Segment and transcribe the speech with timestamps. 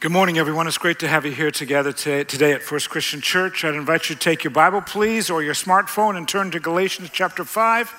[0.00, 0.66] Good morning, everyone.
[0.66, 3.66] It's great to have you here together today at First Christian Church.
[3.66, 7.10] I'd invite you to take your Bible, please, or your smartphone and turn to Galatians
[7.12, 7.92] chapter 5.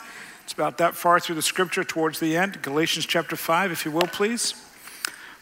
[0.44, 2.60] It's about that far through the scripture towards the end.
[2.64, 4.54] Galatians chapter 5, if you will, please.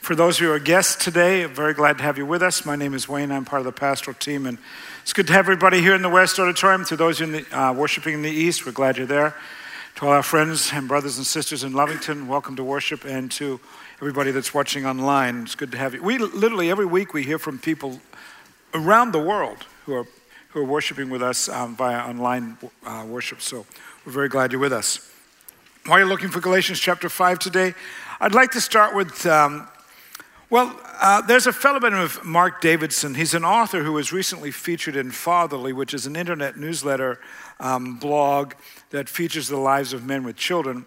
[0.01, 2.43] For those of you who are guests today, I'm very glad to have you with
[2.43, 2.65] us.
[2.65, 3.31] My name is Wayne.
[3.31, 4.57] I'm part of the pastoral team, and
[5.01, 6.83] it's good to have everybody here in the West Auditorium.
[6.87, 9.33] To those in the, uh, worshiping in the East, we're glad you're there.
[9.99, 13.59] To all our friends and brothers and sisters in Lovington, welcome to worship, and to
[13.97, 15.41] everybody that's watching online.
[15.41, 16.01] It's good to have you.
[16.01, 17.99] We literally every week we hear from people
[18.73, 20.07] around the world who are
[20.51, 23.41] who are worshiping with us um, via online uh, worship.
[23.41, 23.65] So
[24.05, 25.11] we're very glad you're with us.
[25.85, 27.73] While you're looking for Galatians chapter five today,
[28.21, 29.25] I'd like to start with.
[29.25, 29.67] Um,
[30.49, 33.15] well, uh, there's a fellow by the name of Mark Davidson.
[33.15, 37.19] He's an author who was recently featured in Fatherly, which is an internet newsletter
[37.59, 38.53] um, blog
[38.89, 40.85] that features the lives of men with children.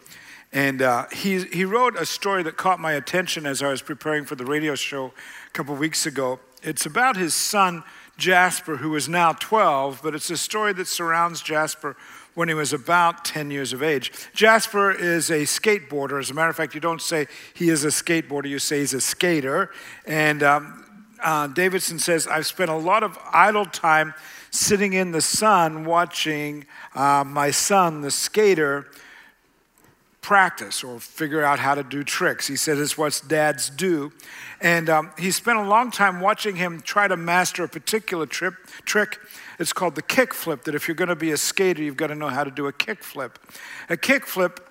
[0.52, 4.24] And uh, he, he wrote a story that caught my attention as I was preparing
[4.24, 6.40] for the radio show a couple weeks ago.
[6.62, 7.84] It's about his son,
[8.18, 11.96] Jasper, who is now 12, but it's a story that surrounds Jasper
[12.34, 14.12] when he was about 10 years of age.
[14.34, 16.18] Jasper is a skateboarder.
[16.18, 18.94] As a matter of fact, you don't say he is a skateboarder, you say he's
[18.94, 19.70] a skater.
[20.06, 20.84] And um,
[21.22, 24.14] uh, Davidson says, I've spent a lot of idle time
[24.52, 28.86] sitting in the sun watching uh, my son, the skater,
[30.20, 32.46] practice or figure out how to do tricks.
[32.46, 34.12] He said it's what dads do.
[34.60, 38.54] And um, he spent a long time watching him try to master a particular trip,
[38.84, 39.18] trick.
[39.58, 42.06] It's called the kick flip, that if you're going to be a skater, you've got
[42.06, 43.38] to know how to do a kick flip.
[43.90, 44.68] A kick flip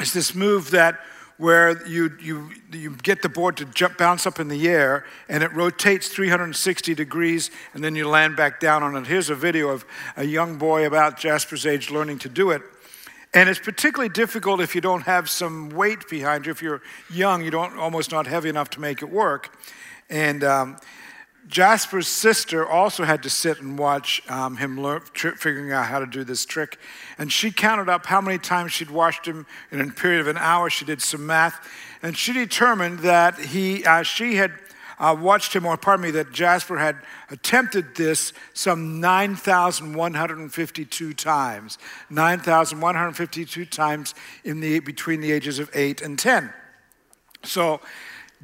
[0.00, 0.98] is this move that
[1.36, 5.42] where you, you, you get the board to jump, bounce up in the air and
[5.42, 9.06] it rotates 360 degrees and then you land back down on it.
[9.06, 9.84] Here's a video of
[10.16, 12.62] a young boy about Jasper's age learning to do it.
[13.34, 16.52] And it's particularly difficult if you don't have some weight behind you.
[16.52, 19.58] If you're young, you don't almost not heavy enough to make it work.
[20.08, 20.76] And um,
[21.46, 26.06] Jasper's sister also had to sit and watch um, him learn, figuring out how to
[26.06, 26.78] do this trick.
[27.18, 30.38] And she counted up how many times she'd watched him in a period of an
[30.38, 30.70] hour.
[30.70, 31.68] She did some math,
[32.02, 34.52] and she determined that he, uh, she had
[34.98, 36.96] uh, watched him, or pardon me, that Jasper had
[37.30, 41.78] attempted this some 9,152 times.
[42.10, 46.52] 9,152 times in the, between the ages of 8 and 10.
[47.42, 47.80] So,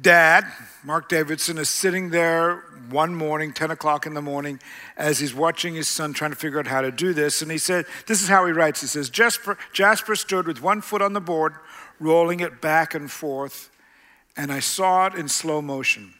[0.01, 0.45] Dad,
[0.83, 4.59] Mark Davidson, is sitting there one morning, 10 o'clock in the morning,
[4.97, 7.41] as he's watching his son trying to figure out how to do this.
[7.41, 8.81] And he said, This is how he writes.
[8.81, 11.53] He says, Jasper, Jasper stood with one foot on the board,
[11.99, 13.69] rolling it back and forth,
[14.35, 16.13] and I saw it in slow motion.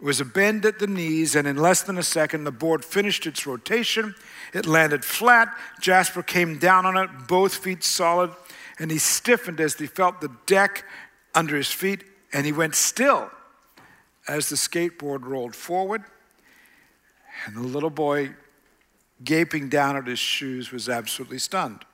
[0.00, 2.84] It was a bend at the knees, and in less than a second, the board
[2.84, 4.14] finished its rotation.
[4.52, 5.48] It landed flat.
[5.80, 8.32] Jasper came down on it, both feet solid,
[8.78, 10.84] and he stiffened as he felt the deck
[11.34, 13.30] under his feet, and he went still
[14.28, 16.02] as the skateboard rolled forward.
[17.44, 18.30] And the little boy,
[19.22, 21.84] gaping down at his shoes, was absolutely stunned.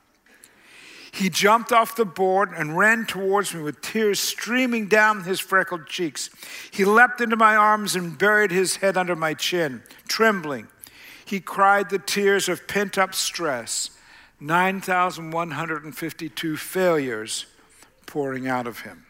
[1.12, 5.86] He jumped off the board and ran towards me with tears streaming down his freckled
[5.86, 6.30] cheeks.
[6.70, 10.68] He leapt into my arms and buried his head under my chin, trembling.
[11.26, 13.90] He cried the tears of pent up stress,
[14.40, 17.44] 9,152 failures
[18.06, 19.04] pouring out of him.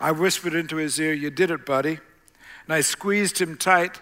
[0.00, 1.98] I whispered into his ear, You did it, buddy.
[2.64, 4.00] And I squeezed him tight,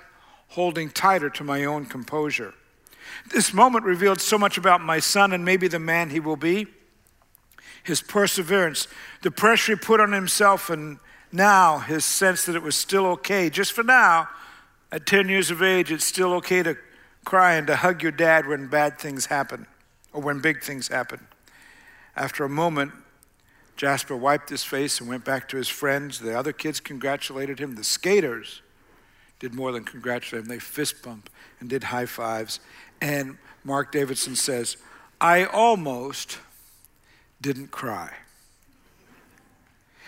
[0.48, 2.54] holding tighter to my own composure.
[3.30, 6.66] This moment revealed so much about my son and maybe the man he will be
[7.84, 8.88] his perseverance,
[9.22, 10.98] the pressure he put on himself, and
[11.30, 14.26] now his sense that it was still okay, just for now,
[14.90, 16.76] at 10 years of age, it's still okay to
[17.24, 19.66] cry and to hug your dad when bad things happen
[20.12, 21.26] or when big things happen.
[22.16, 22.92] After a moment,
[23.76, 26.20] Jasper wiped his face and went back to his friends.
[26.20, 27.74] The other kids congratulated him.
[27.74, 28.62] The skaters
[29.40, 31.28] did more than congratulate him, they fist bumped
[31.60, 32.60] and did high fives.
[33.00, 34.76] And Mark Davidson says,
[35.20, 36.38] I almost
[37.40, 38.12] didn't cry.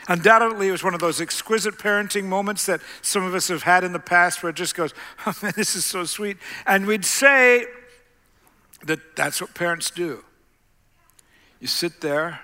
[0.08, 3.82] Undoubtedly, it was one of those exquisite parenting moments that some of us have had
[3.82, 4.94] in the past where it just goes,
[5.26, 6.36] oh man, this is so sweet.
[6.66, 7.66] And we'd say
[8.84, 10.24] that that's what parents do.
[11.60, 12.40] You sit there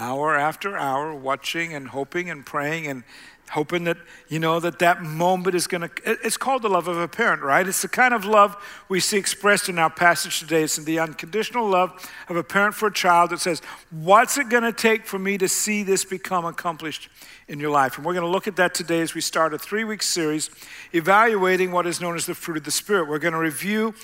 [0.00, 3.04] hour after hour watching and hoping and praying and
[3.50, 3.96] hoping that
[4.28, 7.42] you know that that moment is going to it's called the love of a parent
[7.42, 7.66] right?
[7.66, 8.56] It's the kind of love
[8.88, 10.62] we see expressed in our passage today.
[10.62, 13.60] It's in the unconditional love of a parent for a child that says
[13.90, 17.08] what's it going to take for me to see this become accomplished
[17.48, 17.96] in your life?
[17.96, 20.48] And we're going to look at that today as we start a three-week series
[20.92, 23.08] evaluating what is known as the fruit of the spirit.
[23.08, 23.94] We're going to review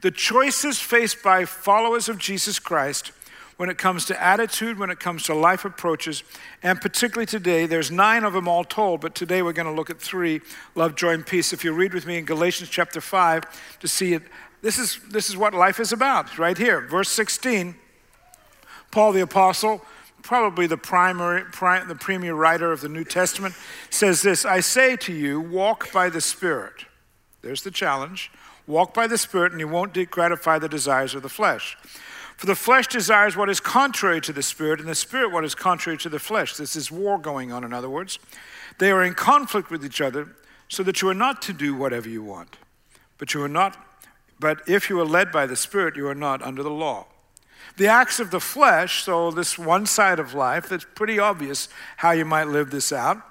[0.00, 3.10] the choices faced by followers of jesus christ
[3.56, 6.24] when it comes to attitude, when it comes to life approaches,
[6.62, 9.90] and particularly today, there's nine of them all told, but today we're going to look
[9.90, 10.40] at three
[10.74, 11.52] love, joy, and peace.
[11.52, 14.22] If you read with me in Galatians chapter 5 to see it,
[14.62, 16.80] this is, this is what life is about right here.
[16.80, 17.74] Verse 16,
[18.90, 19.82] Paul the Apostle,
[20.22, 23.54] probably the, primary, the premier writer of the New Testament,
[23.90, 26.86] says this I say to you, walk by the Spirit.
[27.42, 28.32] There's the challenge.
[28.66, 31.76] Walk by the Spirit, and you won't gratify the desires of the flesh.
[32.36, 35.54] For the flesh desires what is contrary to the Spirit, and the Spirit what is
[35.54, 36.56] contrary to the flesh.
[36.56, 38.18] This is war going on, in other words.
[38.78, 40.34] They are in conflict with each other,
[40.68, 42.56] so that you are not to do whatever you want.
[43.18, 43.76] But you are not,
[44.40, 47.06] but if you are led by the Spirit, you are not under the law.
[47.76, 52.12] The acts of the flesh, so this one side of life, it's pretty obvious how
[52.12, 53.22] you might live this out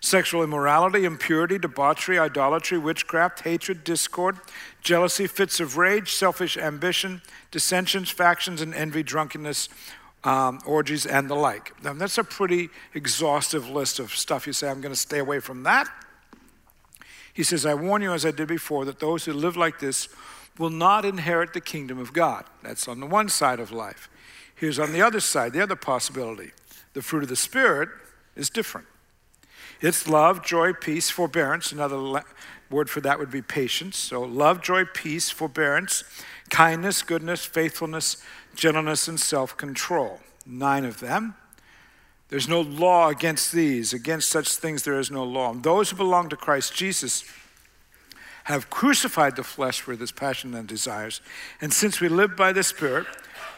[0.00, 4.36] sexual immorality, impurity, debauchery, idolatry, witchcraft, hatred, discord,
[4.82, 9.68] jealousy, fits of rage, selfish ambition, dissensions, factions, and envy, drunkenness,
[10.24, 11.72] um, orgies, and the like.
[11.82, 14.46] Now, that's a pretty exhaustive list of stuff.
[14.46, 15.88] You say, I'm going to stay away from that.
[17.32, 20.08] He says, I warn you, as I did before, that those who live like this
[20.58, 22.44] will not inherit the kingdom of God.
[22.62, 24.10] That's on the one side of life.
[24.54, 26.52] Here's on the other side, the other possibility.
[26.92, 27.88] The fruit of the Spirit
[28.36, 28.86] is different.
[29.80, 31.72] It's love, joy, peace, forbearance.
[31.72, 32.22] Another
[32.72, 33.96] word for that would be patience.
[33.96, 36.04] So, love, joy, peace, forbearance,
[36.50, 38.22] kindness, goodness, faithfulness,
[38.54, 40.20] gentleness, and self control.
[40.44, 41.34] Nine of them.
[42.28, 43.92] There's no law against these.
[43.92, 45.50] Against such things, there is no law.
[45.50, 47.24] And those who belong to Christ Jesus
[48.44, 51.20] have crucified the flesh with its passion and desires.
[51.60, 53.06] And since we live by the Spirit,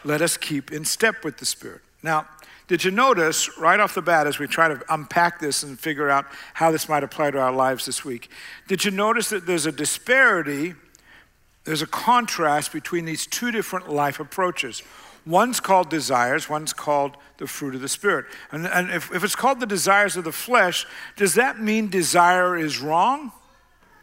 [0.03, 1.81] let us keep in step with the Spirit.
[2.03, 2.27] Now,
[2.67, 6.09] did you notice right off the bat as we try to unpack this and figure
[6.09, 8.29] out how this might apply to our lives this week?
[8.67, 10.73] Did you notice that there's a disparity,
[11.63, 14.81] there's a contrast between these two different life approaches?
[15.25, 18.25] One's called desires, one's called the fruit of the Spirit.
[18.51, 20.85] And, and if, if it's called the desires of the flesh,
[21.15, 23.31] does that mean desire is wrong?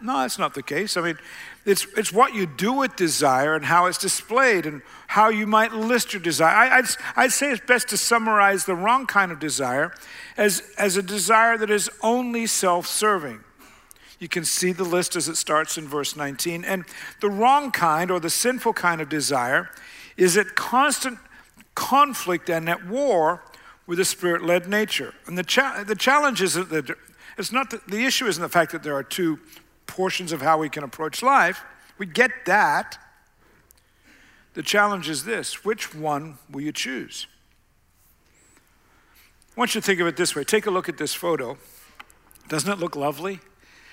[0.02, 0.96] No, that's not the case.
[0.96, 1.18] I mean,
[1.64, 5.72] it's, it's what you do with desire and how it's displayed and how you might
[5.72, 6.54] list your desire.
[6.54, 9.94] I, would I'd say it's best to summarize the wrong kind of desire
[10.36, 13.44] as, as a desire that is only self serving.
[14.18, 16.64] You can see the list as it starts in verse 19.
[16.64, 16.84] And
[17.20, 19.70] the wrong kind or the sinful kind of desire
[20.16, 21.18] is at constant
[21.74, 23.42] conflict and at war
[23.86, 25.14] with a spirit led nature.
[25.26, 26.96] And the, cha- the challenge isn't that
[27.38, 29.38] it's not the issue isn't the fact that there are two
[29.92, 31.62] portions of how we can approach life.
[31.98, 32.98] We get that.
[34.54, 37.26] The challenge is this which one will you choose?
[39.54, 41.58] I want you to think of it this way take a look at this photo.
[42.48, 43.40] Doesn't it look lovely?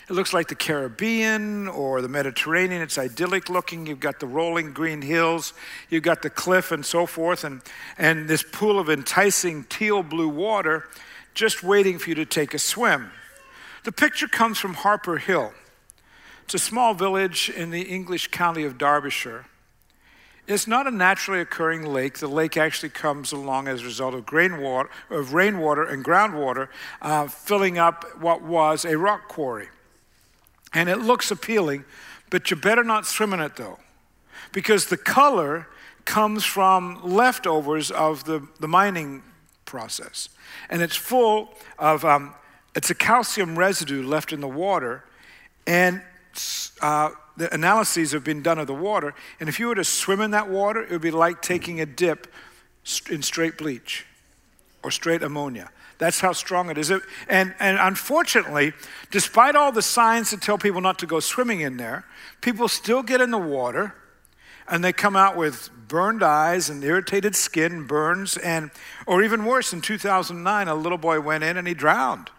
[0.10, 2.81] It looks like the Caribbean or the Mediterranean.
[2.81, 3.86] It's idyllic looking.
[3.86, 5.54] You've got the rolling green hills,
[5.90, 7.62] you've got the cliff and so forth, and,
[7.98, 10.88] and this pool of enticing teal blue water
[11.36, 13.12] just waiting for you to take a swim.
[13.84, 15.53] The picture comes from Harpur Hill.
[16.50, 19.46] It's a small village in the English county of Derbyshire.
[20.48, 22.18] It's not a naturally occurring lake.
[22.18, 26.70] The lake actually comes along as a result of, water, of rainwater and groundwater
[27.03, 29.68] uh, filling up what was a rock quarry.
[30.74, 31.86] And it looks appealing,
[32.32, 33.77] but you better not swim in it though,
[34.51, 35.68] because the color
[36.06, 39.22] comes from leftovers of the, the mining
[39.65, 40.29] process.
[40.68, 42.34] And it's full of, um,
[42.75, 45.03] it's a calcium residue left in the water,
[45.68, 46.01] and
[46.81, 50.21] uh, the analyses have been done of the water, and if you were to swim
[50.21, 52.27] in that water, it would be like taking a dip
[53.09, 54.05] in straight bleach
[54.83, 55.69] or straight ammonia.
[56.00, 56.89] That's how strong it is.
[56.89, 57.03] And,
[57.59, 58.74] and unfortunately,
[59.12, 62.05] despite all the signs that tell people not to go swimming in there,
[62.39, 63.93] people still get in the water
[64.69, 68.71] and they come out with burned eyes and irritated skin, burns, and,
[69.07, 72.29] or even worse, in 2009, a little boy went in and he drowned.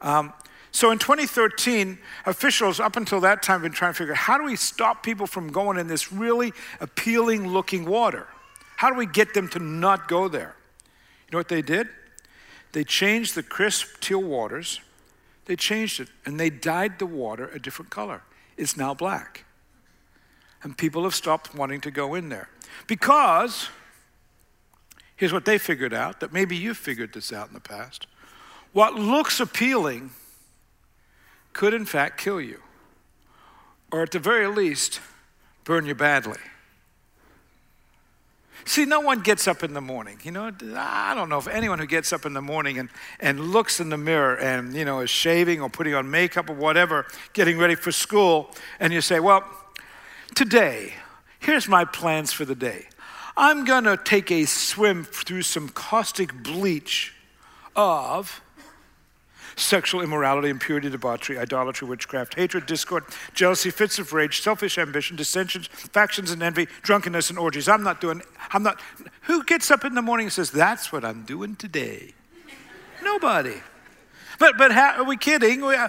[0.00, 0.32] Um,
[0.74, 4.36] so in 2013, officials up until that time have been trying to figure out how
[4.36, 8.26] do we stop people from going in this really appealing looking water?
[8.74, 10.56] How do we get them to not go there?
[11.28, 11.90] You know what they did?
[12.72, 14.80] They changed the crisp teal waters,
[15.44, 18.22] they changed it, and they dyed the water a different color.
[18.56, 19.44] It's now black.
[20.64, 22.48] And people have stopped wanting to go in there.
[22.88, 23.68] Because,
[25.14, 28.08] here's what they figured out that maybe you've figured this out in the past.
[28.72, 30.10] What looks appealing
[31.54, 32.60] could in fact kill you,
[33.90, 35.00] or at the very least,
[35.64, 36.38] burn you badly.
[38.66, 40.18] See, no one gets up in the morning.
[40.22, 42.88] You know, I don't know if anyone who gets up in the morning and,
[43.20, 46.54] and looks in the mirror and, you know, is shaving or putting on makeup or
[46.54, 49.44] whatever, getting ready for school, and you say, Well,
[50.34, 50.94] today,
[51.40, 52.86] here's my plans for the day.
[53.36, 57.14] I'm going to take a swim through some caustic bleach
[57.76, 58.40] of
[59.56, 65.66] sexual immorality, impurity, debauchery, idolatry, witchcraft, hatred, discord, jealousy, fits of rage, selfish ambition, dissensions,
[65.66, 67.68] factions and envy, drunkenness and orgies.
[67.68, 68.80] I'm not doing, I'm not,
[69.22, 72.14] who gets up in the morning and says, that's what I'm doing today?
[73.02, 73.56] Nobody.
[74.38, 75.64] But, but how, are we kidding?
[75.64, 75.88] We, uh,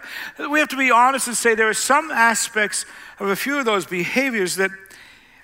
[0.49, 2.85] we have to be honest and say there are some aspects
[3.19, 4.71] of a few of those behaviors that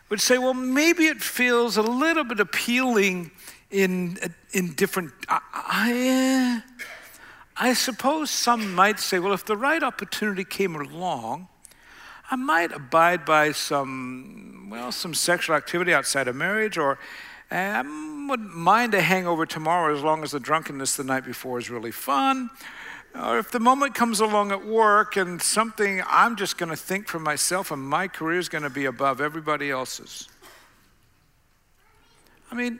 [0.09, 3.31] would say, well, maybe it feels a little bit appealing
[3.71, 5.11] in, uh, in different.
[5.27, 6.63] Uh, I, I,
[7.63, 11.47] I suppose some might say, well, if the right opportunity came along,
[12.31, 16.97] I might abide by some, well, some sexual activity outside of marriage, or
[17.51, 17.81] eh, I
[18.27, 21.91] wouldn't mind a hangover tomorrow as long as the drunkenness the night before is really
[21.91, 22.49] fun.
[23.13, 27.07] Or if the moment comes along at work and something I'm just going to think
[27.07, 30.27] for myself and my career is going to be above everybody else's.
[32.51, 32.79] I mean,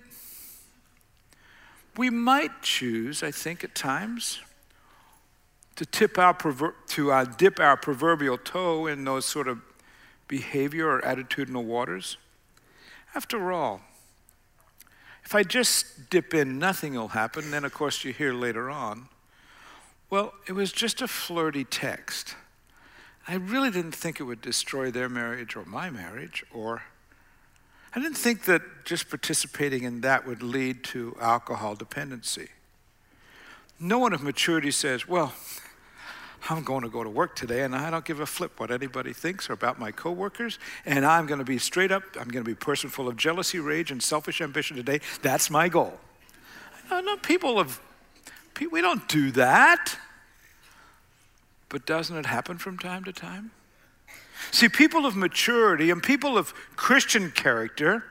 [1.97, 4.39] we might choose, I think, at times,
[5.81, 6.38] to tip our
[6.89, 9.59] to uh, dip our proverbial toe in those sort of
[10.27, 12.17] behavior or attitudinal waters.
[13.15, 13.81] After all,
[15.25, 17.50] if I just dip in, nothing will happen.
[17.50, 19.07] Then, of course, you hear later on,
[20.11, 22.35] well, it was just a flirty text.
[23.27, 26.83] I really didn't think it would destroy their marriage or my marriage, or
[27.95, 32.50] I didn't think that just participating in that would lead to alcohol dependency.
[33.79, 35.33] No one of maturity says, well,
[36.50, 39.13] I'm going to go to work today and I don't give a flip what anybody
[39.13, 40.57] thinks or about my coworkers.
[40.86, 43.15] And I'm going to be straight up, I'm going to be a person full of
[43.15, 45.01] jealousy, rage, and selfish ambition today.
[45.21, 46.00] That's my goal.
[46.89, 47.79] No, no, people of,
[48.71, 49.98] we don't do that.
[51.69, 53.51] But doesn't it happen from time to time?
[54.51, 58.03] See, people of maturity and people of Christian character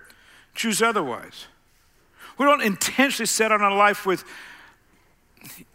[0.55, 1.47] choose otherwise.
[2.39, 4.25] We don't intentionally set on our life with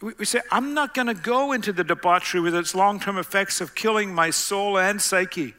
[0.02, 3.62] we say, I'm not going to go into the debauchery with its long term effects
[3.62, 5.54] of killing my soul and psyche.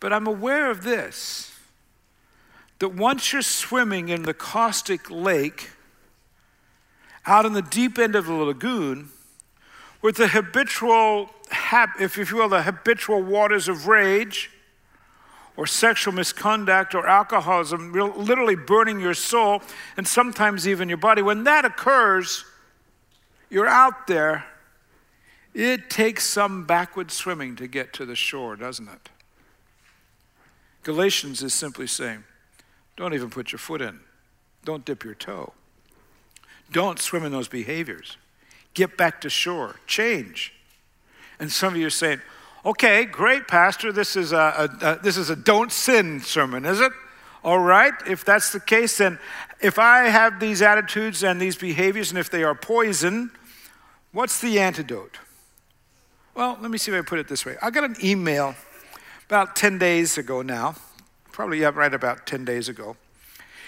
[0.00, 1.52] But I'm aware of this
[2.80, 5.70] that once you're swimming in the caustic lake,
[7.24, 9.10] out in the deep end of the lagoon,
[10.02, 11.30] with the habitual,
[12.00, 14.50] if you will, the habitual waters of rage,
[15.56, 19.62] or sexual misconduct, or alcoholism, literally burning your soul,
[19.96, 22.44] and sometimes even your body, when that occurs,
[23.52, 24.46] you're out there,
[25.54, 29.10] it takes some backward swimming to get to the shore, doesn't it?
[30.82, 32.24] Galatians is simply saying,
[32.96, 34.00] don't even put your foot in.
[34.64, 35.52] Don't dip your toe.
[36.70, 38.16] Don't swim in those behaviors.
[38.74, 39.76] Get back to shore.
[39.86, 40.54] Change.
[41.38, 42.20] And some of you are saying,
[42.64, 43.92] okay, great, Pastor.
[43.92, 44.36] This is a,
[44.82, 46.92] a, a, this is a don't sin sermon, is it?
[47.44, 49.18] All right, if that's the case, then
[49.60, 53.32] if I have these attitudes and these behaviors, and if they are poison,
[54.12, 55.18] What's the antidote?
[56.34, 57.56] Well, let me see if I put it this way.
[57.62, 58.54] I got an email
[59.26, 60.74] about 10 days ago now,
[61.32, 62.96] probably right about 10 days ago.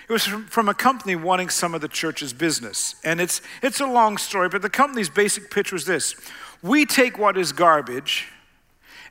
[0.07, 2.95] It was from, from a company wanting some of the church's business.
[3.05, 6.15] And it's, it's a long story, but the company's basic pitch was this
[6.63, 8.29] We take what is garbage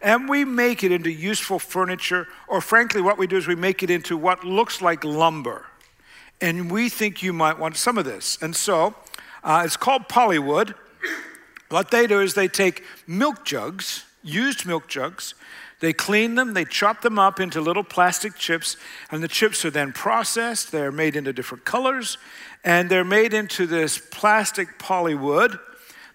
[0.03, 3.81] and we make it into useful furniture, or frankly, what we do is we make
[3.81, 5.65] it into what looks like lumber.
[6.41, 8.37] And we think you might want some of this.
[8.41, 8.95] And so
[9.43, 10.75] uh, it's called Polywood.
[11.69, 15.33] What they do is they take milk jugs, used milk jugs,
[15.79, 18.77] they clean them, they chop them up into little plastic chips,
[19.12, 20.72] and the chips are then processed.
[20.72, 22.17] They're made into different colors,
[22.63, 25.60] and they're made into this plastic polywood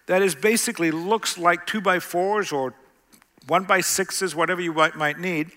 [0.07, 2.73] that is basically looks like two by fours or
[3.47, 5.51] one by sixes, whatever you might, might need.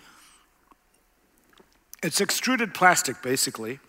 [2.03, 3.79] It's extruded plastic, basically.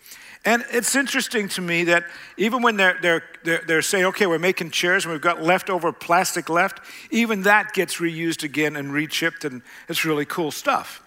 [0.45, 4.39] And it's interesting to me that even when they're, they're, they're, they're, saying, okay, we're
[4.39, 6.81] making chairs and we've got leftover plastic left,
[7.11, 11.01] even that gets reused again and rechipped, and it's really cool stuff.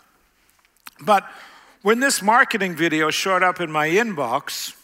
[1.01, 1.29] But
[1.83, 4.75] when this marketing video showed up in my inbox,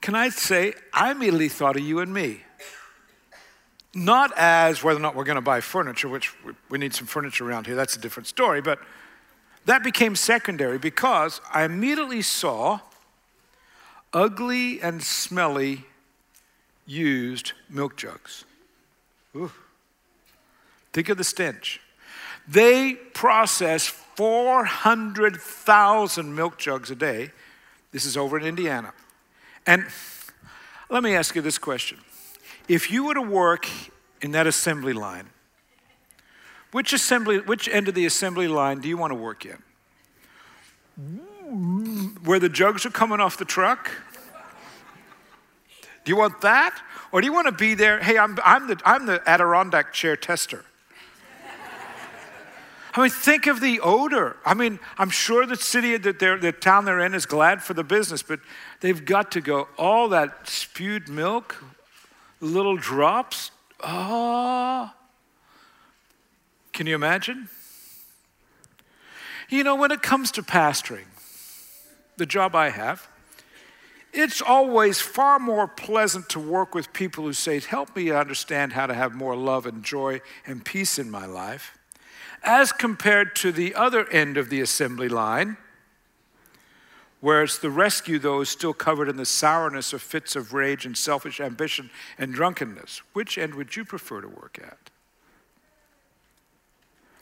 [0.00, 2.40] can I say, I immediately thought of you and me.
[3.92, 6.32] Not as whether or not we're going to buy furniture, which
[6.70, 8.78] we need some furniture around here, that's a different story, but
[9.66, 12.80] that became secondary because I immediately saw
[14.12, 15.86] ugly and smelly
[16.86, 18.44] used milk jugs.
[19.36, 19.50] Ooh.
[20.92, 21.80] Think of the stench.
[22.48, 27.30] They process 400,000 milk jugs a day.
[27.92, 28.92] This is over in Indiana.
[29.66, 29.86] And
[30.88, 31.98] let me ask you this question.
[32.68, 33.68] If you were to work
[34.20, 35.30] in that assembly line,
[36.72, 39.62] which assembly which end of the assembly line do you want to work in?
[41.50, 43.90] Where the jugs are coming off the truck?
[46.04, 46.80] Do you want that?
[47.12, 48.00] Or do you want to be there?
[48.00, 50.64] Hey, I'm, I'm, the, I'm the Adirondack chair tester.
[52.92, 54.36] I mean, think of the odor.
[54.44, 57.72] I mean, I'm sure the city, that they're, the town they're in is glad for
[57.72, 58.40] the business, but
[58.80, 61.62] they've got to go, all that spewed milk,
[62.40, 63.52] little drops.
[63.80, 64.90] Oh.
[66.72, 67.48] Can you imagine?
[69.48, 71.06] You know, when it comes to pastoring,
[72.20, 73.08] the job I have,
[74.12, 78.86] it's always far more pleasant to work with people who say, Help me understand how
[78.86, 81.78] to have more love and joy and peace in my life,
[82.42, 85.56] as compared to the other end of the assembly line,
[87.20, 90.98] where it's the rescue those still covered in the sourness of fits of rage and
[90.98, 93.00] selfish ambition and drunkenness.
[93.14, 94.90] Which end would you prefer to work at?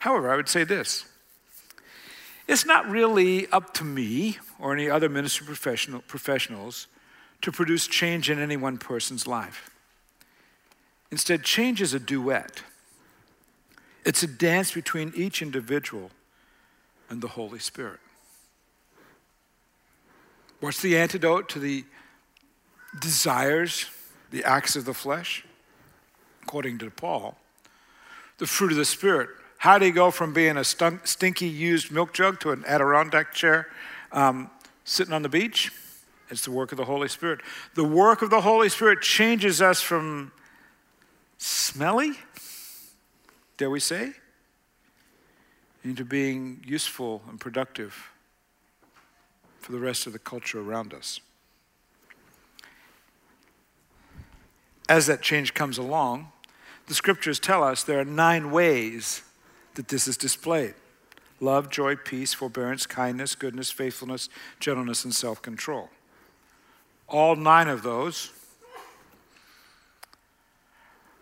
[0.00, 1.04] However, I would say this
[2.48, 6.86] it's not really up to me or any other ministry professional, professionals
[7.42, 9.70] to produce change in any one person's life.
[11.10, 12.62] Instead, change is a duet.
[14.04, 16.10] It's a dance between each individual
[17.10, 18.00] and the Holy Spirit.
[20.60, 21.84] What's the antidote to the
[23.00, 23.86] desires,
[24.30, 25.44] the acts of the flesh?
[26.42, 27.36] According to Paul,
[28.38, 31.90] the fruit of the Spirit how do you go from being a stunk, stinky used
[31.90, 33.66] milk jug to an Adirondack chair
[34.12, 34.50] um,
[34.84, 35.72] sitting on the beach?
[36.30, 37.40] It's the work of the Holy Spirit.
[37.74, 40.30] The work of the Holy Spirit changes us from
[41.38, 42.12] smelly,
[43.56, 44.12] dare we say,
[45.82, 48.10] into being useful and productive
[49.58, 51.18] for the rest of the culture around us.
[54.88, 56.30] As that change comes along,
[56.86, 59.22] the scriptures tell us there are nine ways
[59.78, 60.74] that this is displayed
[61.40, 65.88] love, joy, peace, forbearance, kindness, goodness, faithfulness, gentleness, and self control.
[67.06, 68.32] All nine of those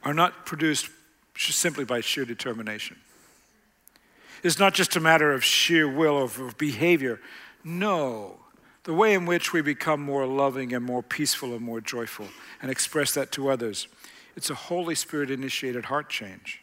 [0.03, 0.89] are not produced
[1.37, 2.97] simply by sheer determination.
[4.43, 7.21] It's not just a matter of sheer will or of behavior.
[7.63, 8.39] No,
[8.85, 12.29] the way in which we become more loving and more peaceful and more joyful
[12.63, 13.87] and express that to others,
[14.35, 16.63] it's a Holy Spirit initiated heart change.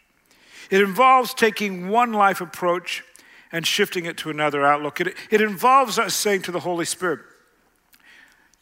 [0.69, 3.03] It involves taking one life approach
[3.51, 4.99] and shifting it to another outlook.
[4.99, 7.19] It, it involves us saying to the Holy Spirit,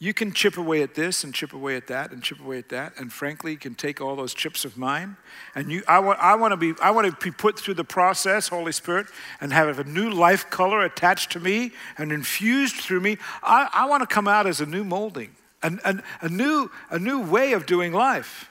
[0.02, 2.70] you can chip away at this and chip away at that and chip away at
[2.70, 5.16] that, and frankly, you can take all those chips of mine.
[5.54, 7.84] And you, I want, I want to be, I want to be put through the
[7.84, 9.06] process, Holy Spirit,
[9.40, 13.16] and have a new life color attached to me and infused through me.
[13.44, 16.98] I, I want to come out as a new molding, a, a, a, new, a
[16.98, 18.50] new way of doing life.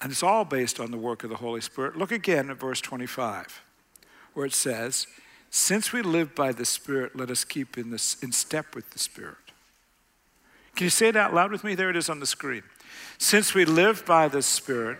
[0.00, 1.96] And it's all based on the work of the Holy Spirit.
[1.96, 3.62] Look again at verse 25,
[4.34, 5.06] where it says,
[5.50, 8.98] Since we live by the Spirit, let us keep in, this, in step with the
[8.98, 9.36] Spirit.
[10.74, 11.74] Can you say it out loud with me?
[11.74, 12.62] There it is on the screen.
[13.18, 14.98] Since we live by the Spirit,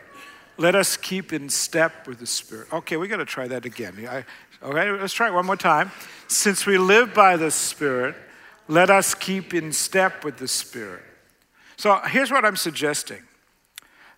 [0.57, 2.73] let us keep in step with the Spirit.
[2.73, 4.07] Okay, we got to try that again.
[4.09, 4.25] I,
[4.63, 5.91] okay, let's try it one more time.
[6.29, 8.15] Since we live by the Spirit,
[8.69, 11.03] let us keep in step with the Spirit.
[11.77, 13.23] So here's what I'm suggesting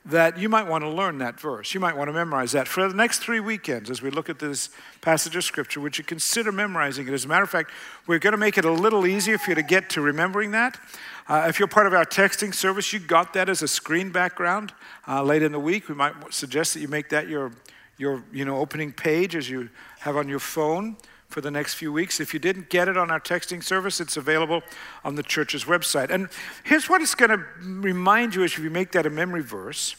[0.07, 1.75] that you might want to learn that verse.
[1.75, 4.39] You might want to memorize that for the next three weekends as we look at
[4.39, 5.81] this passage of Scripture.
[5.81, 7.13] Would you consider memorizing it?
[7.13, 7.73] As a matter of fact,
[8.07, 10.79] we're going to make it a little easier for you to get to remembering that.
[11.29, 14.73] Uh, if you're part of our texting service, you got that as a screen background
[15.09, 15.89] uh, late in the week.
[15.89, 17.51] We might suggest that you make that your,
[17.99, 20.97] your you know, opening page as you have on your phone
[21.29, 22.21] for the next few weeks.
[22.21, 24.63] If you didn't get it on our texting service, it's available
[25.05, 26.11] on the church's website.
[26.11, 26.29] And
[26.65, 29.97] here's what it's going to remind you as if you make that a memory verse.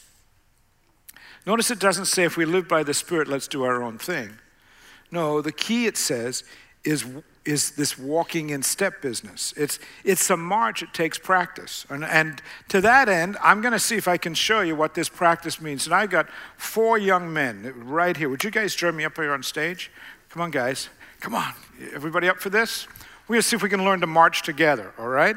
[1.46, 4.38] Notice it doesn't say if we live by the Spirit, let's do our own thing.
[5.10, 6.44] No, the key it says
[6.84, 7.06] is,
[7.44, 9.54] is this walking in step business.
[9.56, 11.86] It's, it's a march, it takes practice.
[11.88, 14.94] And, and to that end, I'm going to see if I can show you what
[14.94, 15.86] this practice means.
[15.86, 18.28] And I've got four young men right here.
[18.28, 19.90] Would you guys join me up here on stage?
[20.28, 20.90] Come on, guys.
[21.20, 21.52] Come on,
[21.92, 22.86] everybody up for this?
[23.26, 25.36] We're going to see if we can learn to march together, all right?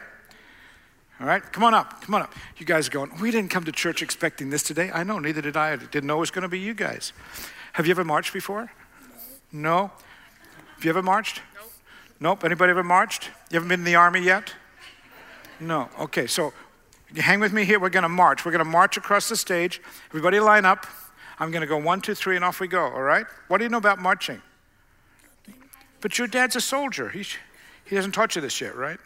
[1.19, 2.33] All right, come on up, come on up.
[2.57, 4.91] You guys are going, we didn't come to church expecting this today.
[4.93, 5.73] I know, neither did I.
[5.73, 7.13] I didn't know it was going to be you guys.
[7.73, 8.71] Have you ever marched before?
[9.51, 9.69] No.
[9.69, 9.91] no?
[10.75, 11.41] Have you ever marched?
[11.55, 11.71] Nope.
[12.19, 12.43] Nope.
[12.43, 13.29] Anybody ever marched?
[13.49, 14.53] You haven't been in the army yet?
[15.59, 15.89] No.
[15.99, 16.53] Okay, so
[17.15, 17.79] hang with me here.
[17.79, 18.45] We're going to march.
[18.45, 19.81] We're going to march across the stage.
[20.09, 20.87] Everybody line up.
[21.39, 23.25] I'm going to go one, two, three, and off we go, all right?
[23.47, 24.41] What do you know about marching?
[26.01, 27.09] But your dad's a soldier.
[27.09, 27.25] He,
[27.85, 28.97] he hasn't taught you this yet, right?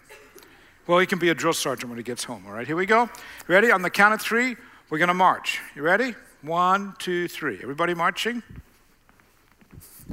[0.88, 2.44] Well, he can be a drill sergeant when he gets home.
[2.48, 3.10] All right, here we go.
[3.48, 3.72] Ready?
[3.72, 4.56] On the count of three,
[4.90, 5.60] we're going to march.
[5.76, 6.16] You ready?
[6.42, 7.60] One, two, three.
[7.62, 8.44] Everybody marching?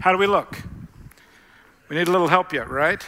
[0.01, 0.59] How do we look?
[1.89, 3.05] We need a little help yet, right?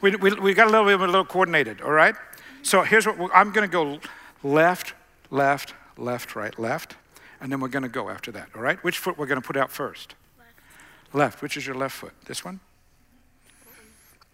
[0.00, 2.14] We, we, we got a little bit a little coordinated, all right?
[2.62, 4.00] So here's what I'm going to go
[4.42, 4.94] left,
[5.30, 6.96] left, left, right, left,
[7.42, 8.82] and then we're going to go after that, all right?
[8.82, 10.14] Which foot we're going to put out first?
[10.38, 11.14] Left.
[11.14, 11.42] left.
[11.42, 12.14] Which is your left foot?
[12.24, 12.60] This one?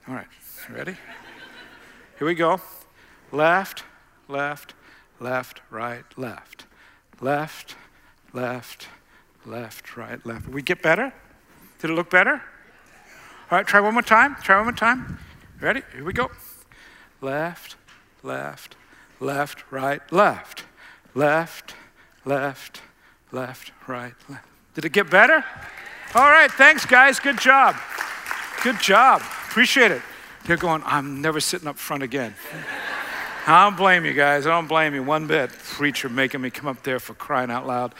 [0.08, 0.26] All right.
[0.70, 0.96] Ready?
[2.18, 2.60] Here we go.
[3.32, 3.82] Left,
[4.28, 4.74] left,
[5.18, 6.66] left, right, left.
[7.20, 7.74] Left,
[8.32, 8.88] left,
[9.44, 10.48] left, right, left.
[10.48, 11.12] We get better?
[11.80, 12.34] Did it look better?
[13.50, 14.36] All right, try one more time.
[14.42, 15.18] Try one more time.
[15.60, 15.82] Ready?
[15.92, 16.30] Here we go.
[17.20, 17.76] Left,
[18.22, 18.76] left,
[19.18, 20.64] left, right, left.
[21.14, 21.74] Left,
[22.24, 22.82] left,
[23.32, 24.46] left, right, left.
[24.74, 25.44] Did it get better?
[26.14, 27.18] All right, thanks, guys.
[27.18, 27.74] Good job.
[28.62, 29.22] Good job.
[29.56, 30.02] Appreciate it.
[30.44, 32.34] They're going, I'm never sitting up front again.
[33.46, 34.46] I don't blame you guys.
[34.46, 35.48] I don't blame you one bit.
[35.50, 37.94] Preacher making me come up there for crying out loud.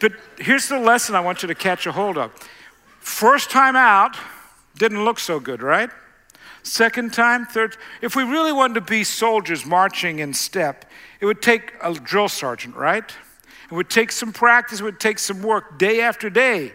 [0.00, 2.32] But here's the lesson I want you to catch a hold of.
[2.98, 4.16] First time out
[4.76, 5.88] didn't look so good, right?
[6.64, 7.76] Second time, third.
[8.02, 10.84] If we really wanted to be soldiers marching in step,
[11.20, 13.08] it would take a drill sergeant, right?
[13.70, 16.72] It would take some practice, it would take some work day after day.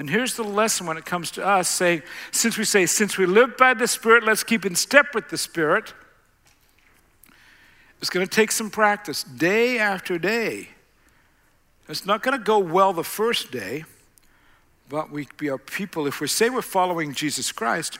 [0.00, 2.00] And here's the lesson when it comes to us saying,
[2.32, 5.36] since we say, since we live by the Spirit, let's keep in step with the
[5.36, 5.92] Spirit.
[8.00, 10.70] It's going to take some practice day after day.
[11.86, 13.84] It's not going to go well the first day,
[14.88, 17.98] but we be a people, if we say we're following Jesus Christ,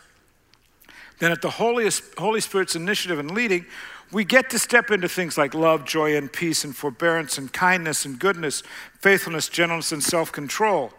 [1.19, 1.87] then at the Holy,
[2.17, 3.67] Holy Spirit's initiative and leading,
[4.11, 8.07] we get to step into things like love, joy, and peace, and forbearance, and kindness,
[8.07, 8.63] and goodness,
[9.01, 10.95] faithfulness, gentleness, and self control.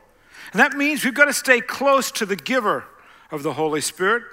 [0.52, 2.86] And that means we've got to stay close to the giver
[3.32, 4.24] of the Holy Spirit.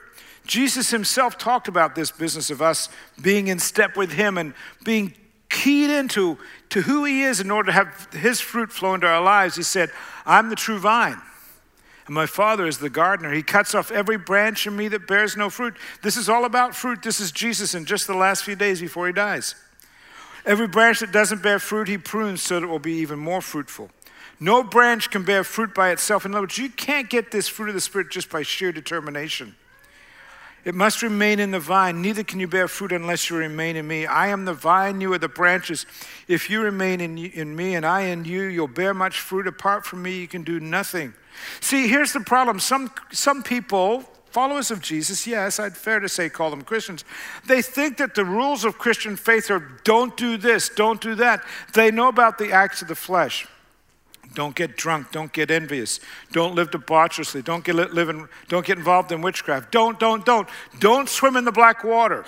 [0.47, 2.89] Jesus himself talked about this business of us
[3.21, 5.15] being in step with him and being
[5.51, 6.39] keyed into
[6.71, 9.57] to who he is in order to have his fruit flow into our lives.
[9.57, 9.91] He said,
[10.27, 11.21] I'm the true vine.
[12.07, 13.33] And my Father is the gardener.
[13.33, 15.77] He cuts off every branch in me that bears no fruit.
[16.03, 17.03] This is all about fruit.
[17.03, 19.55] This is Jesus in just the last few days before he dies.
[20.47, 23.43] Every branch that doesn't bear fruit, he prunes so that it will be even more
[23.43, 23.91] fruitful.
[24.41, 26.25] No branch can bear fruit by itself.
[26.25, 29.57] In other words, you can't get this fruit of the Spirit just by sheer determination.
[30.65, 32.03] It must remain in the vine.
[32.03, 34.07] Neither can you bear fruit unless you remain in me.
[34.07, 35.87] I am the vine, you are the branches.
[36.27, 39.47] If you remain in, in me and I in you, you'll bear much fruit.
[39.47, 41.15] Apart from me, you can do nothing.
[41.61, 42.61] See, here's the problem.
[42.61, 47.05] Some, some people, followers of Jesus, yes, I'd fair to say call them Christians,
[47.47, 51.45] they think that the rules of Christian faith are don't do this, don't do that.
[51.73, 53.47] They know about the acts of the flesh.
[54.35, 55.11] Don't get drunk.
[55.11, 56.01] Don't get envious.
[56.33, 57.43] Don't live debaucherously.
[57.43, 59.73] Don't get, live in, don't get involved in witchcraft.
[59.73, 60.49] Don't, don't, don't.
[60.79, 62.25] Don't swim in the black water.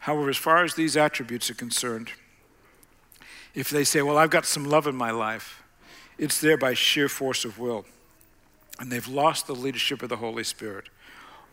[0.00, 2.10] However, as far as these attributes are concerned,
[3.54, 5.62] if they say, Well, I've got some love in my life,
[6.18, 7.84] it's there by sheer force of will.
[8.78, 10.88] And they've lost the leadership of the Holy Spirit.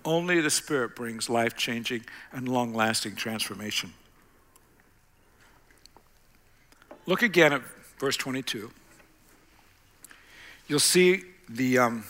[0.04, 3.94] Only the Spirit brings life changing and long lasting transformation.
[7.08, 7.62] Look again at
[7.98, 8.72] verse 22,
[10.68, 12.04] you'll see the um,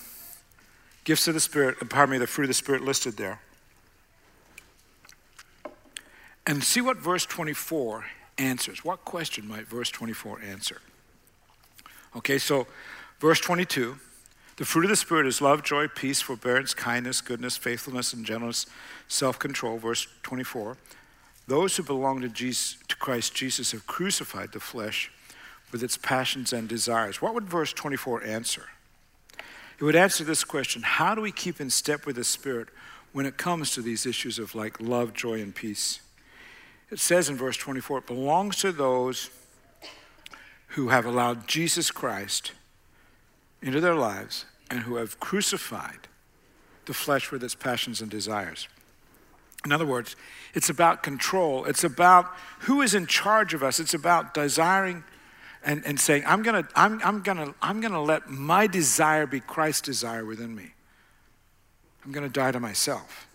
[1.03, 3.39] gifts of the Spirit, uh, pardon me, the fruit of the Spirit listed there.
[6.47, 8.05] And see what verse 24
[8.37, 8.85] answers.
[8.85, 10.81] What question might verse 24 answer?
[12.15, 12.67] Okay, so
[13.19, 13.97] verse 22
[14.57, 18.67] the fruit of the Spirit is love, joy, peace, forbearance, kindness, goodness, faithfulness, and gentleness,
[19.07, 19.77] self control.
[19.77, 20.77] Verse 24
[21.47, 25.11] Those who belong to, Jesus, to Christ Jesus have crucified the flesh
[25.71, 27.21] with its passions and desires.
[27.21, 28.69] What would verse 24 answer?
[29.77, 32.69] It would answer this question How do we keep in step with the Spirit
[33.11, 35.99] when it comes to these issues of like love, joy, and peace?
[36.91, 39.29] It says in verse 24, it belongs to those
[40.69, 42.51] who have allowed Jesus Christ
[43.61, 46.07] into their lives and who have crucified
[46.85, 48.67] the flesh with its passions and desires.
[49.65, 50.15] In other words,
[50.53, 51.65] it's about control.
[51.65, 53.79] It's about who is in charge of us.
[53.79, 55.03] It's about desiring
[55.65, 59.81] and, and saying, I'm gonna, I'm, I'm, gonna, I'm gonna let my desire be Christ's
[59.81, 60.71] desire within me.
[62.05, 63.27] I'm gonna die to myself.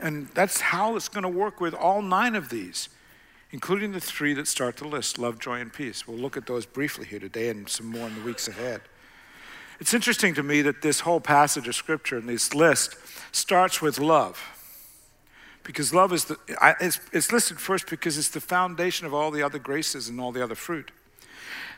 [0.00, 2.88] And that's how it's gonna work with all nine of these,
[3.52, 6.08] including the three that start the list love, joy, and peace.
[6.08, 8.80] We'll look at those briefly here today and some more in the weeks ahead.
[9.78, 12.96] It's interesting to me that this whole passage of scripture and this list
[13.32, 14.42] starts with love.
[15.62, 16.36] Because love is the,
[16.80, 20.32] it's, it's listed first because it's the foundation of all the other graces and all
[20.32, 20.90] the other fruit.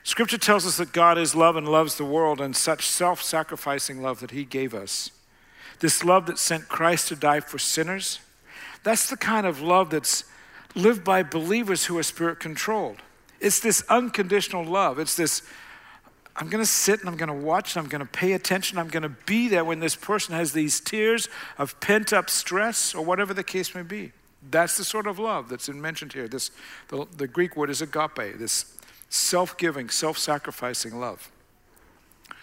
[0.04, 4.02] Scripture tells us that God is love and loves the world, and such self sacrificing
[4.02, 5.10] love that He gave us.
[5.80, 8.20] This love that sent Christ to die for sinners,
[8.82, 10.24] that's the kind of love that's
[10.74, 12.98] lived by believers who are spirit controlled.
[13.40, 14.98] It's this unconditional love.
[14.98, 15.42] It's this
[16.34, 18.78] I'm going to sit and I'm going to watch and I'm going to pay attention.
[18.78, 22.94] I'm going to be there when this person has these tears of pent up stress
[22.94, 24.12] or whatever the case may be.
[24.50, 26.28] That's the sort of love that's mentioned here.
[26.28, 26.50] This,
[26.88, 28.76] the, the Greek word is agape, this
[29.12, 31.30] self giving, self sacrificing love.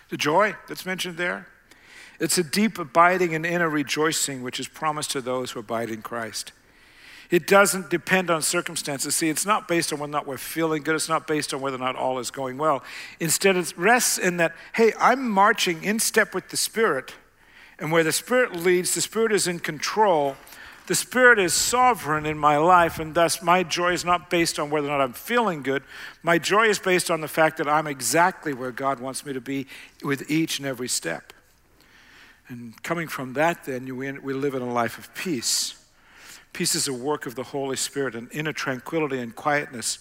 [0.10, 1.48] The joy that's mentioned there,
[2.20, 6.02] it's a deep abiding and inner rejoicing which is promised to those who abide in
[6.02, 6.52] Christ.
[7.32, 9.16] It doesn't depend on circumstances.
[9.16, 10.96] See, it's not based on whether or not we're feeling good.
[10.96, 12.84] It's not based on whether or not all is going well.
[13.20, 17.14] Instead, it rests in that, hey, I'm marching in step with the Spirit.
[17.78, 20.38] And where the Spirit leads, the Spirit is in control.
[20.90, 24.72] The Spirit is sovereign in my life, and thus my joy is not based on
[24.72, 25.84] whether or not I'm feeling good.
[26.24, 29.40] My joy is based on the fact that I'm exactly where God wants me to
[29.40, 29.68] be
[30.04, 31.32] with each and every step.
[32.48, 35.80] And coming from that, then, we live in a life of peace.
[36.54, 40.00] Peace is a work of the Holy Spirit, an inner tranquility and quietness,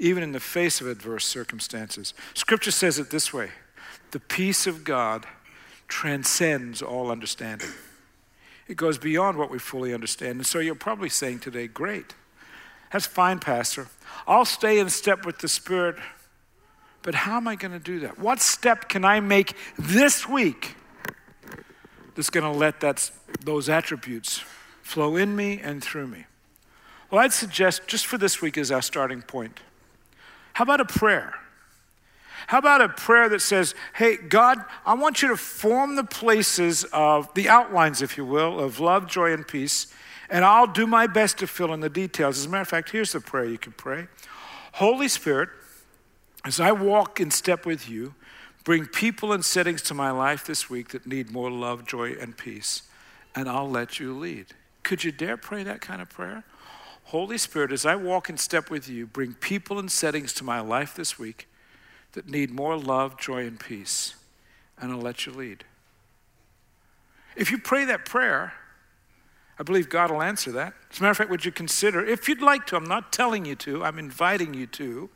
[0.00, 2.12] even in the face of adverse circumstances.
[2.34, 3.50] Scripture says it this way
[4.10, 5.26] the peace of God
[5.86, 7.70] transcends all understanding.
[8.66, 10.36] It goes beyond what we fully understand.
[10.36, 12.14] And so you're probably saying today, great.
[12.92, 13.88] That's fine, Pastor.
[14.26, 15.96] I'll stay in step with the Spirit.
[17.02, 18.18] But how am I going to do that?
[18.18, 20.76] What step can I make this week
[22.14, 23.10] that's going to let that,
[23.44, 24.42] those attributes
[24.82, 26.24] flow in me and through me?
[27.10, 29.60] Well, I'd suggest just for this week as our starting point.
[30.54, 31.34] How about a prayer?
[32.46, 36.84] How about a prayer that says, Hey, God, I want you to form the places
[36.92, 39.86] of the outlines, if you will, of love, joy, and peace,
[40.28, 42.38] and I'll do my best to fill in the details.
[42.38, 44.08] As a matter of fact, here's the prayer you can pray
[44.72, 45.48] Holy Spirit,
[46.44, 48.14] as I walk in step with you,
[48.64, 52.36] bring people and settings to my life this week that need more love, joy, and
[52.36, 52.82] peace,
[53.34, 54.46] and I'll let you lead.
[54.82, 56.44] Could you dare pray that kind of prayer?
[57.04, 60.60] Holy Spirit, as I walk in step with you, bring people and settings to my
[60.60, 61.46] life this week
[62.14, 64.14] that need more love, joy, and peace,
[64.78, 65.64] and I'll let you lead.
[67.36, 68.54] If you pray that prayer,
[69.58, 70.74] I believe God will answer that.
[70.90, 73.44] As a matter of fact, would you consider, if you'd like to, I'm not telling
[73.44, 75.10] you to, I'm inviting you to,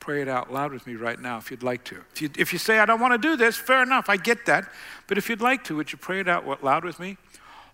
[0.00, 1.96] pray it out loud with me right now if you'd like to.
[2.12, 4.46] If you, if you say, I don't want to do this, fair enough, I get
[4.46, 4.70] that.
[5.06, 7.16] But if you'd like to, would you pray it out loud with me?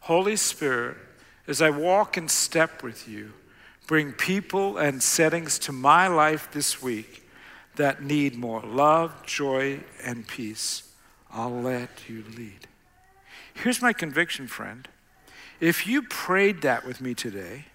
[0.00, 0.96] Holy Spirit,
[1.46, 3.32] as I walk in step with you,
[3.86, 7.23] bring people and settings to my life this week
[7.76, 10.90] that need more love, joy, and peace.
[11.30, 12.68] I'll let you lead.
[13.54, 14.88] Here's my conviction, friend.
[15.60, 17.66] If you prayed that with me today,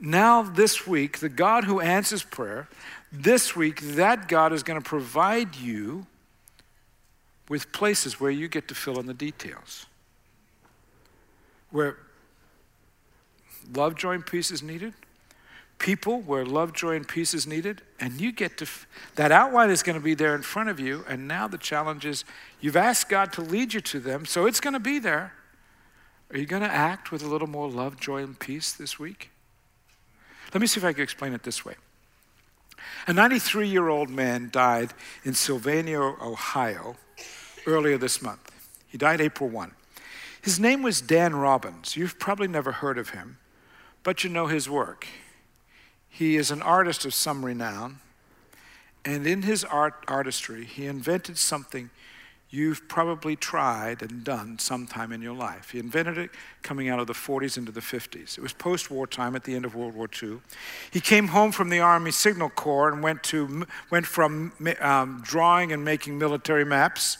[0.00, 2.68] now this week, the God who answers prayer,
[3.10, 6.06] this week, that God is going to provide you
[7.48, 9.86] with places where you get to fill in the details
[11.70, 11.96] where
[13.74, 14.94] love, joy, and peace is needed,
[15.78, 18.66] people where love, joy, and peace is needed, and you get to,
[19.14, 22.04] that outline is going to be there in front of you, and now the challenge
[22.04, 22.24] is
[22.60, 25.32] you've asked God to lead you to them, so it's going to be there.
[26.30, 29.30] Are you going to act with a little more love, joy, and peace this week?
[30.52, 31.74] Let me see if I can explain it this way.
[33.06, 34.92] A 93 year old man died
[35.24, 36.96] in Sylvania, Ohio,
[37.66, 38.50] earlier this month.
[38.86, 39.72] He died April 1.
[40.42, 41.96] His name was Dan Robbins.
[41.96, 43.38] You've probably never heard of him,
[44.02, 45.06] but you know his work.
[46.18, 48.00] He is an artist of some renown,
[49.04, 51.90] and in his art artistry, he invented something
[52.50, 55.70] you've probably tried and done sometime in your life.
[55.70, 56.30] He invented it
[56.64, 58.36] coming out of the 40s into the 50s.
[58.36, 60.40] It was post war time at the end of World War II.
[60.90, 65.72] He came home from the Army Signal Corps and went, to, went from um, drawing
[65.72, 67.18] and making military maps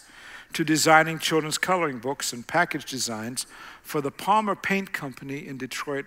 [0.54, 3.46] to designing children's coloring books and package designs
[3.80, 6.06] for the Palmer Paint Company in Detroit,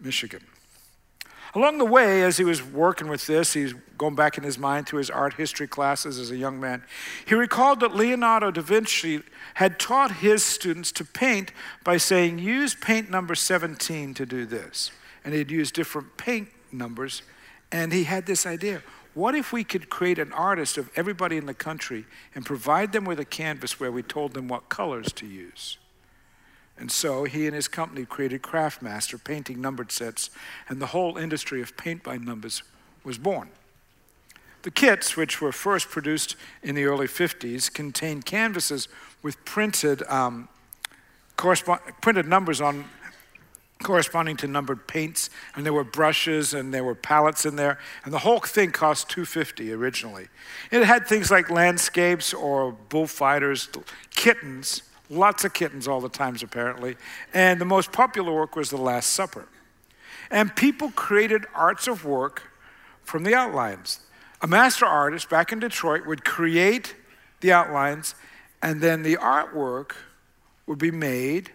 [0.00, 0.42] Michigan.
[1.54, 4.86] Along the way, as he was working with this, he's going back in his mind
[4.86, 6.84] to his art history classes as a young man.
[7.26, 9.22] He recalled that Leonardo da Vinci
[9.54, 14.92] had taught his students to paint by saying, use paint number 17 to do this.
[15.24, 17.22] And he'd use different paint numbers.
[17.72, 18.82] And he had this idea
[19.12, 23.04] what if we could create an artist of everybody in the country and provide them
[23.04, 25.78] with a canvas where we told them what colors to use?
[26.80, 30.30] And so he and his company created Craftmaster painting numbered sets,
[30.66, 32.62] and the whole industry of paint by numbers
[33.04, 33.50] was born.
[34.62, 38.88] The kits, which were first produced in the early 50s, contained canvases
[39.22, 40.48] with printed, um,
[41.36, 42.86] printed numbers on
[43.82, 48.12] corresponding to numbered paints, and there were brushes and there were palettes in there, and
[48.12, 50.28] the whole thing cost 250 originally.
[50.70, 53.68] It had things like landscapes or bullfighters,
[54.14, 56.96] kittens, lots of kittens all the times apparently,
[57.34, 59.46] and the most popular work was The Last Supper.
[60.30, 62.42] And people created arts of work
[63.02, 64.00] from the outlines.
[64.40, 66.94] A master artist back in Detroit would create
[67.40, 68.14] the outlines,
[68.62, 69.92] and then the artwork
[70.66, 71.50] would be made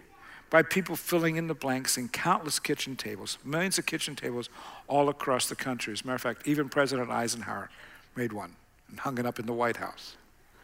[0.50, 4.48] by people filling in the blanks in countless kitchen tables, millions of kitchen tables
[4.86, 5.92] all across the country.
[5.92, 7.70] As a matter of fact, even President Eisenhower
[8.14, 8.54] made one
[8.88, 10.16] and hung it up in the White House.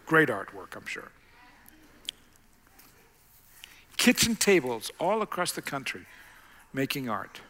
[0.06, 1.10] Great artwork, I'm sure.
[4.02, 6.06] Kitchen tables all across the country
[6.72, 7.40] making art.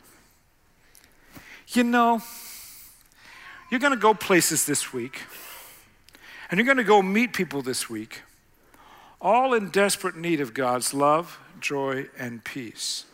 [1.69, 2.21] You know,
[3.71, 5.23] you're going to go places this week,
[6.51, 8.21] and you're going to go meet people this week,
[9.19, 13.07] all in desperate need of God's love, joy, and peace.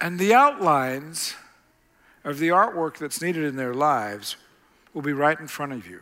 [0.00, 1.36] And the outlines
[2.24, 4.34] of the artwork that's needed in their lives
[4.92, 6.00] will be right in front of you,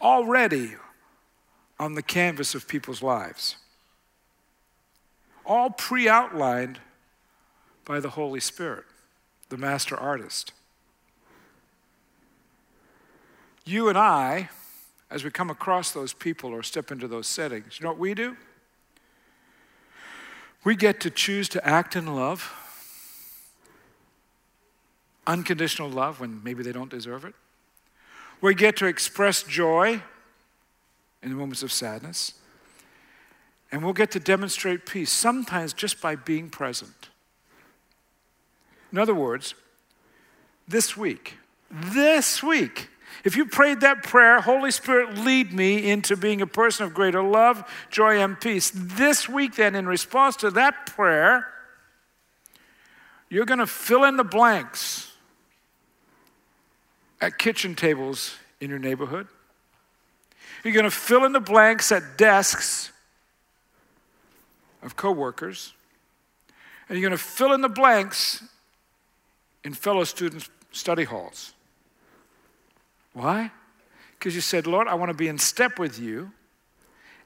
[0.00, 0.76] already
[1.80, 3.56] on the canvas of people's lives,
[5.48, 6.78] all pre outlined
[7.84, 8.84] by the Holy Spirit,
[9.48, 10.52] the master artist.
[13.64, 14.50] You and I,
[15.10, 18.14] as we come across those people or step into those settings, you know what we
[18.14, 18.36] do?
[20.64, 22.52] We get to choose to act in love,
[25.26, 27.34] unconditional love when maybe they don't deserve it.
[28.40, 30.02] We get to express joy
[31.22, 32.34] in the moments of sadness.
[33.70, 37.10] And we'll get to demonstrate peace, sometimes just by being present.
[38.90, 39.54] In other words,
[40.66, 41.34] this week,
[41.70, 42.88] this week,
[43.24, 47.22] if you prayed that prayer, Holy Spirit, lead me into being a person of greater
[47.22, 48.70] love, joy, and peace.
[48.74, 51.48] This week, then, in response to that prayer,
[53.28, 55.12] you're going to fill in the blanks
[57.20, 59.26] at kitchen tables in your neighborhood.
[60.64, 62.92] You're going to fill in the blanks at desks
[64.82, 65.72] of coworkers.
[66.88, 68.42] And you're going to fill in the blanks
[69.64, 71.52] in fellow students' study halls.
[73.12, 73.50] Why?
[74.18, 76.32] Because you said, Lord, I want to be in step with you.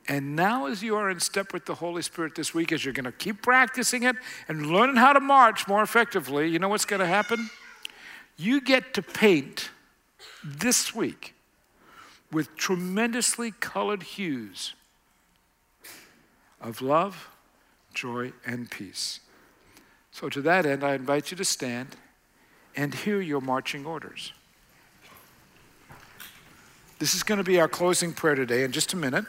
[0.09, 2.95] And now, as you are in step with the Holy Spirit this week, as you're
[2.95, 4.17] going to keep practicing it
[4.49, 7.51] and learning how to march more effectively, you know what's going to happen?
[8.37, 9.71] You get to paint
[10.45, 11.35] this week
[12.33, 14.75] with tremendously colored hues
[16.61, 17.29] of love,
[17.95, 19.21] joy, and peace.
[20.11, 21.97] So, to that end, I invite you to stand
[22.77, 24.33] and hear your marching orders.
[26.99, 29.25] This is going to be our closing prayer today in just a minute.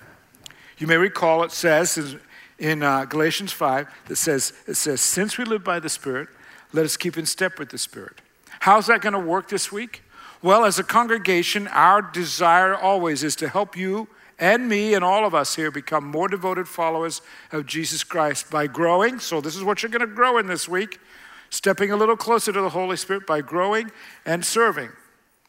[0.77, 2.17] You may recall it says
[2.59, 6.29] in uh, Galatians 5 that says, it says, Since we live by the Spirit,
[6.71, 8.21] let us keep in step with the Spirit.
[8.59, 10.03] How's that going to work this week?
[10.41, 14.07] Well, as a congregation, our desire always is to help you
[14.39, 18.67] and me and all of us here become more devoted followers of Jesus Christ by
[18.67, 19.19] growing.
[19.19, 20.99] So, this is what you're going to grow in this week
[21.49, 23.91] stepping a little closer to the Holy Spirit by growing
[24.25, 24.89] and serving.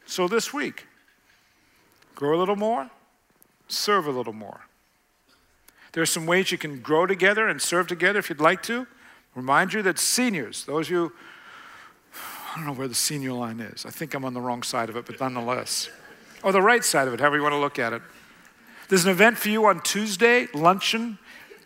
[0.06, 0.86] So, this week,
[2.14, 2.90] grow a little more,
[3.68, 4.60] serve a little more.
[5.92, 8.86] There are some ways you can grow together and serve together if you'd like to.
[9.34, 11.12] Remind you that seniors, those of you
[12.54, 13.84] I don't know where the senior line is.
[13.84, 15.90] I think I'm on the wrong side of it, but nonetheless.
[16.44, 18.00] Or the right side of it, however you want to look at it.
[18.88, 21.18] There's an event for you on Tuesday, luncheon.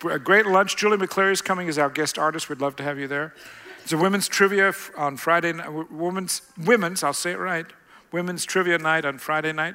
[0.08, 0.76] A great lunch.
[0.76, 2.48] Julie McClary is coming as our guest artist.
[2.48, 3.34] We'd love to have you there.
[3.80, 5.90] There's a women's trivia on Friday night.
[5.90, 7.66] Women's, women's, I'll say it right.
[8.12, 9.74] Women's trivia night on Friday night.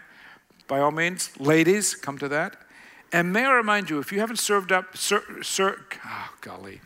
[0.68, 2.56] By all means, ladies, come to that.
[3.12, 6.80] And may I remind you, if you haven't served up, sir, sir oh, golly,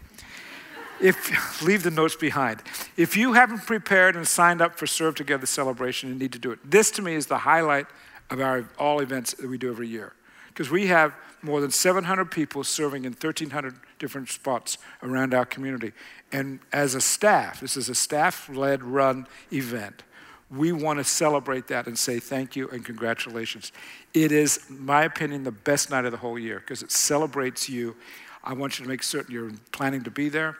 [1.00, 2.63] if leave the notes behind.
[2.98, 6.52] If you haven't prepared and signed up for Serve Together celebration, you need to do
[6.52, 6.60] it.
[6.70, 7.86] This to me is the highlight
[8.30, 10.13] of our all events that we do every year.
[10.58, 15.91] Because we have more than 700 people serving in 1,300 different spots around our community.
[16.31, 20.01] And as a staff, this is a staff led run event.
[20.49, 23.71] We want to celebrate that and say thank you and congratulations.
[24.15, 27.69] It is, in my opinion, the best night of the whole year because it celebrates
[27.69, 27.95] you.
[28.43, 30.58] I want you to make certain you're planning to be there.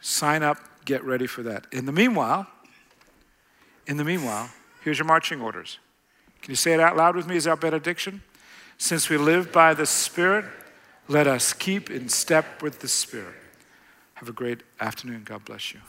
[0.00, 1.68] Sign up, get ready for that.
[1.70, 2.48] In the meanwhile,
[3.86, 4.50] in the meanwhile,
[4.82, 5.78] here's your marching orders.
[6.42, 8.22] Can you say it out loud with me as our benediction?
[8.78, 10.44] Since we live by the Spirit,
[11.08, 13.34] let us keep in step with the Spirit.
[14.14, 15.22] Have a great afternoon.
[15.24, 15.80] God bless you.